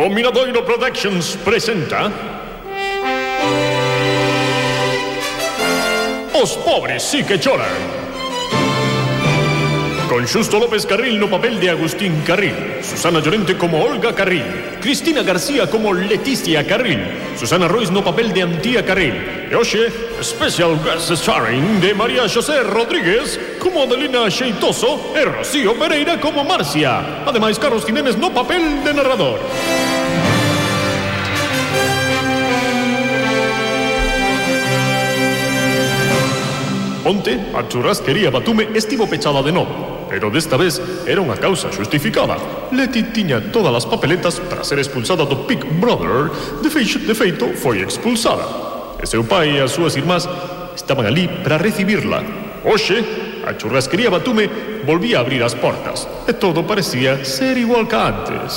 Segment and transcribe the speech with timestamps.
[0.00, 2.12] O Miradoiro Productions presenta
[6.40, 7.66] Os pobres sí que choran
[10.08, 15.24] Con Xusto López Carril no papel de Agustín Carril Susana Llorente como Olga Carril Cristina
[15.24, 17.02] García como Leticia Carril
[17.36, 19.90] Susana Rois no papel de Antía Carril E hoxe,
[20.22, 27.24] special guest starring de María José Rodríguez como Adelina Xeitoso e Rocío Pereira como Marcia
[27.26, 29.40] Ademais, Carlos Jiménez no papel de narrador
[37.08, 40.76] Onte, a churrasquería Batume estivo pechada de novo, pero desta vez
[41.08, 42.36] era unha causa xustificada.
[42.68, 46.28] Leti tiña todas as papeletas para ser expulsada do Big Brother,
[46.60, 48.44] de feito, de feito foi expulsada.
[49.00, 50.28] E seu pai e as súas irmás
[50.76, 52.20] estaban ali para recibirla.
[52.68, 53.00] Oxe,
[53.48, 58.52] a churrasquería Batume volvía a abrir as portas, e todo parecía ser igual que antes.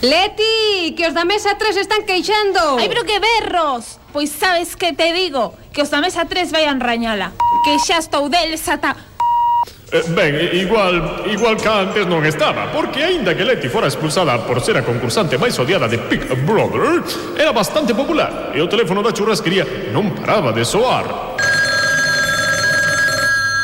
[0.00, 2.80] Leti, que os da mesa 3 están queixando.
[2.80, 4.00] Ai, pero que berros.
[4.16, 7.30] Pois sabes que te digo, que os da mesa 3 vayan rañala,
[7.62, 8.98] que xa estou deles ata...
[9.94, 14.58] Eh, ben, igual, igual que antes non estaba, porque aínda que Leti fora expulsada por
[14.58, 17.06] ser a concursante máis odiada de Big Brother,
[17.38, 21.38] era bastante popular e o teléfono da churrasquería non paraba de soar.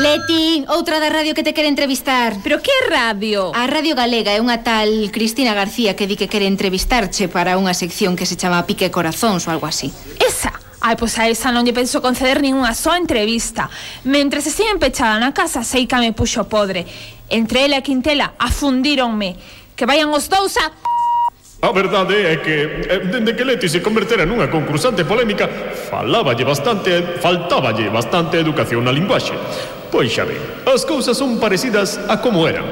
[0.00, 3.50] Leti, outra da radio que te quere entrevistar Pero que radio?
[3.52, 7.74] A Radio Galega é unha tal Cristina García que di que quere entrevistarche para unha
[7.74, 9.90] sección que se chama Pique Corazóns ou algo así
[10.22, 10.67] Esa?
[10.80, 13.66] Ai, pois a esa non lle penso conceder ningunha só entrevista.
[14.06, 16.86] Mentre se siguen pechada na casa, sei que me puxo podre.
[17.26, 19.34] Entre ela e Quintela afundíronme.
[19.74, 20.70] Que vayan os dous a...
[21.60, 25.50] A verdade é que, eh, dende que Leti se convertera nunha concursante polémica,
[25.90, 29.34] faláballe bastante, faltáballe bastante educación na linguaxe.
[29.90, 30.38] Pois xa ve,
[30.70, 32.62] as cousas son parecidas a como eran,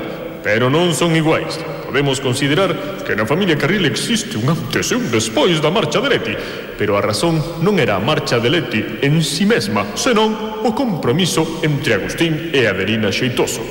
[0.46, 1.58] pero non son iguais.
[1.86, 2.74] Podemos considerar
[3.06, 6.34] que na familia Carril existe un antes e un despois da marcha de Leti,
[6.74, 10.34] pero a razón non era a marcha de Leti en si sí mesma, senón
[10.66, 13.62] o compromiso entre Agustín e Adelina Xeitoso.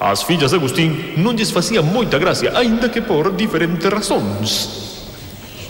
[0.00, 4.48] As fillas de Agustín non lles facía moita gracia, aínda que por diferentes razóns.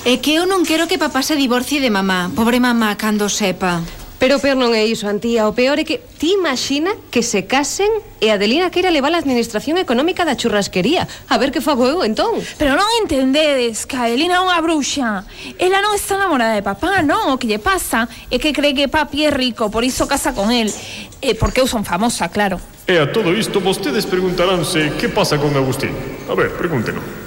[0.06, 3.82] É que eu non quero que papá se divorcie de mamá, pobre mamá, cando sepa.
[4.22, 5.50] Pero o peor non é iso, Antía.
[5.50, 7.90] O peor é que ti imagina que se casen
[8.22, 11.10] e Adelina queira levar a administración económica da churrasquería.
[11.26, 12.38] A ver que fago eu, entón.
[12.54, 15.26] Pero non entendedes que Adelina é unha bruxa
[15.58, 18.86] Ela non está namorada de papá, non O que lle pasa é que cree que
[18.86, 20.70] papi é rico Por iso casa con el
[21.18, 25.50] E porque eu son famosa, claro E a todo isto vostedes preguntaránse que pasa con
[25.58, 25.90] Agustín.
[26.30, 27.21] A ver, pregúnteno.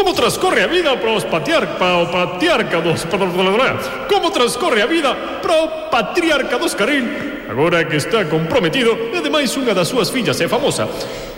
[0.00, 3.04] Como transcorre a vida para os patriarca, o patriarca dos...
[4.08, 5.12] Como transcorre a vida
[5.42, 7.04] para o patriarca dos Carril,
[7.50, 10.88] agora que está comprometido e ademais unha das súas fillas é famosa.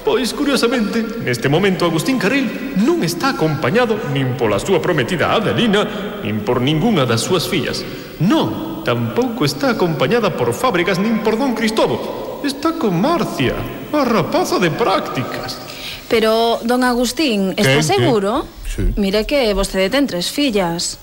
[0.07, 6.47] Pois, curiosamente, neste momento Agustín Carril non está acompañado nin pola súa prometida Adelina, nin
[6.47, 7.83] por ningunha das súas fillas.
[8.23, 12.39] Non, tampouco está acompañada por Fábricas nin por Don Cristobo.
[12.47, 13.59] Está con Marcia,
[13.91, 15.82] a rapaza de prácticas.
[16.13, 17.83] Pero, don Agustín, está ¿Qué?
[17.83, 18.45] seguro?
[18.69, 18.69] ¿Qué?
[18.77, 19.01] Sí.
[19.01, 21.01] Mire que vostede ten tres fillas.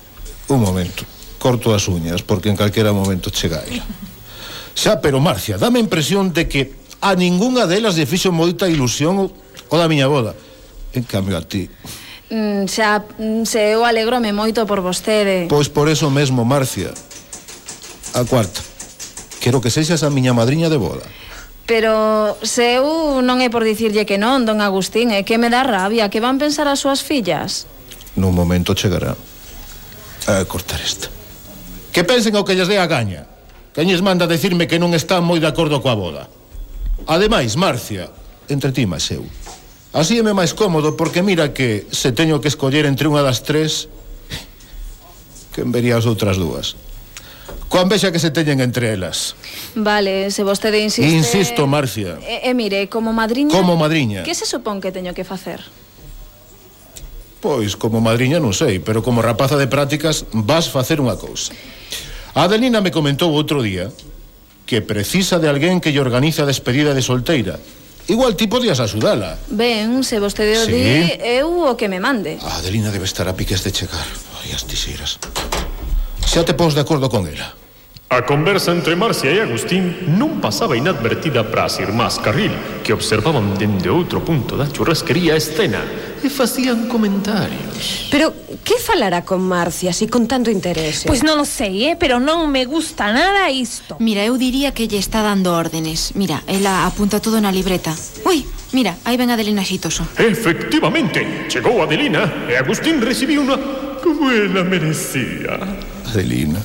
[0.53, 1.01] Un momento,
[1.41, 3.81] corto as uñas, porque en calquera momento chegai.
[4.77, 9.33] Xa, pero Marcia, dame a impresión de que a ningunha delas lle fixo moita ilusión
[9.33, 10.37] o da miña boda.
[10.93, 11.65] En cambio a ti.
[12.29, 15.49] Mm, xa, mm, se eu alegrome moito por vostede.
[15.49, 16.93] Pois por eso mesmo, Marcia.
[18.13, 18.61] A cuarta.
[19.41, 21.09] Quero que sexas a miña madriña de boda.
[21.69, 25.61] Pero se eu non é por dicirlle que non, don Agustín, é que me dá
[25.61, 27.69] rabia, que van pensar as súas fillas.
[28.17, 29.13] Nun momento chegará
[30.25, 31.13] a cortar esta.
[31.93, 33.29] Que pensen o que lles dé a gaña.
[33.69, 36.25] Que lles manda decirme que non están moi de acordo coa boda.
[37.05, 38.09] Ademais, Marcia,
[38.49, 39.21] entre ti máis eu.
[39.93, 43.85] Así é máis cómodo porque mira que se teño que escoller entre unha das tres
[45.53, 46.73] que vería as outras dúas
[47.69, 49.37] coa envexa que se teñen entre elas.
[49.77, 51.05] Vale, se vostede insiste...
[51.05, 52.17] Insisto, Marcia.
[52.25, 53.53] E, e mire, como madriña...
[53.53, 54.25] Como madriña.
[54.25, 55.61] Que se supón que teño que facer?
[57.39, 61.55] Pois, como madriña non sei, pero como rapaza de prácticas vas facer unha cousa.
[62.35, 63.93] A Adelina me comentou outro día
[64.67, 67.55] que precisa de alguén que lle organiza a despedida de solteira.
[68.09, 69.37] Igual ti podías axudala.
[69.53, 70.73] Ben, se vostede o sí.
[70.73, 72.41] di, eu o que me mande.
[72.41, 74.05] A Adelina debe estar a piques de checar.
[74.41, 75.21] Ai, as tixeiras.
[76.25, 77.58] Xa te pos de acordo con ela.
[78.09, 82.49] A conversa entre Marcia e Agustín non pasaba inadvertida para as irmás Carril,
[82.81, 85.77] que observaban dende outro punto da churrasquería a escena
[86.17, 88.09] e facían comentarios.
[88.09, 88.33] Pero
[88.65, 91.05] que falará con Marcia si con tanto interese?
[91.05, 94.89] Pois non o sei, eh, pero non me gusta nada isto Mira, eu diría que
[94.89, 96.17] lle está dando órdenes.
[96.17, 97.93] Mira, ela apunta todo na libreta.
[98.25, 98.41] Ui,
[98.73, 100.01] Mira, aí ven Adelina Xeitoso.
[100.17, 103.57] Efectivamente, chegou Adelina e Agustín recibiu unha
[104.01, 105.61] como ela merecía.
[106.09, 106.61] Adelina,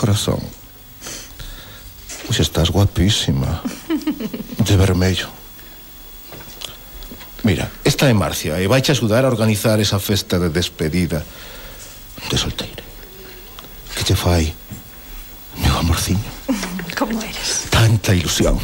[0.00, 0.40] corazón.
[2.24, 3.60] Pois estás guapísima.
[4.66, 5.28] De vermello.
[7.44, 11.24] Mira, esta é Marcia e vai axudar a organizar esa festa de despedida
[12.28, 12.84] de solteira.
[13.96, 14.52] Que te fai,
[15.56, 16.30] meu amorciño?
[16.98, 17.68] Como eres?
[17.68, 18.60] Tanta ilusión.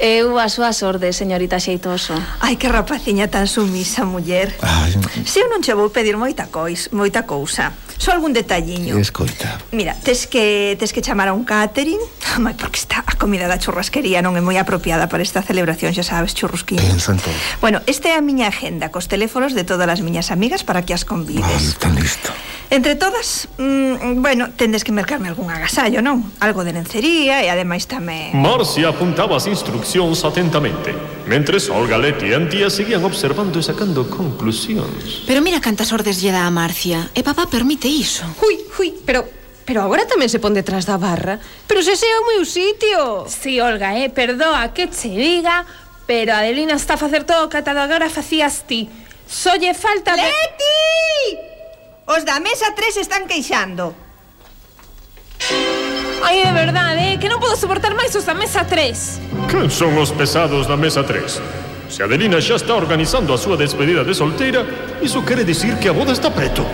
[0.00, 2.16] Eu a súa sorde, señorita Xeitoso.
[2.40, 4.56] Ai, que rapaciña tan sumisa, muller.
[4.64, 4.96] Ai.
[5.28, 7.76] Se eu non che vou pedir moita cois, moita cousa.
[7.98, 8.98] Só algún detalliño.
[8.98, 9.60] Escoita.
[9.72, 12.00] Mira, tes que tes que chamar a un catering,
[12.38, 16.02] mai porque está a comida da churrasquería non é moi apropiada para esta celebración, xa
[16.02, 16.80] sabes, churrusquín.
[16.82, 17.34] En todo.
[17.62, 20.92] Bueno, esta é a miña agenda cos teléfonos de todas as miñas amigas para que
[20.92, 21.44] as convides.
[21.44, 22.30] Vale, tan listo.
[22.74, 26.26] Entre todas, mm, bueno, tendes que mercarme algún agasallo, non?
[26.42, 28.34] Algo de lencería e ademais tamén...
[28.34, 30.90] Marcia apuntaba as instruccións atentamente,
[31.30, 35.22] mentres Olga, Leti e Antía seguían observando e sacando conclusións.
[35.22, 38.26] Pero mira cantas ordes lle dá a Marcia, e papá permite iso.
[38.42, 39.22] Ui, ui, pero
[39.64, 41.40] Pero agora tamén se pon detrás da barra.
[41.70, 43.24] Pero se ese é o meu sitio.
[43.30, 45.64] Si, sí, Olga, eh, perdoa que che diga,
[46.10, 48.90] pero Adelina está a facer todo o que agora facías ti.
[49.24, 50.18] Solle falta...
[50.18, 50.26] De...
[50.26, 51.53] ¡Leti!
[52.06, 53.94] Os da mesa 3 están queixando.
[56.22, 57.18] Ai, de verdade, eh?
[57.18, 59.48] que non podo soportar máis os da mesa 3.
[59.48, 61.40] Quen son os pesados da mesa 3?
[61.88, 64.68] Se Adelina xa está organizando a súa despedida de solteira,
[65.00, 66.64] iso quere dicir que a boda está preto.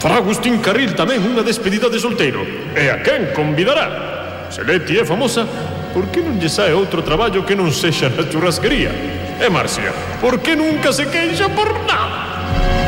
[0.00, 2.40] Fará Agustín Carril tamén unha despedida de solteiro.
[2.72, 4.48] E a quen convidará?
[4.48, 5.44] Se Leti é famosa,
[5.92, 8.92] por que non lle sae outro traballo que non sexa na churrasquería?
[9.36, 12.81] E Marcia, por que nunca se queixa por nada?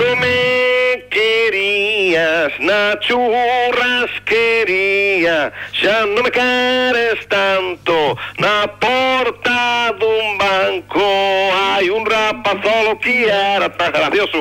[0.00, 5.52] Tanto me querías, Nachurras quería,
[5.82, 11.04] ya no me quieres tanto, na porta de un banco
[11.54, 14.38] hay un rapaz solo que era tan gracioso.